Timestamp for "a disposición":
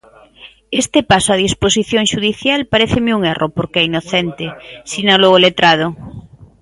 1.31-2.03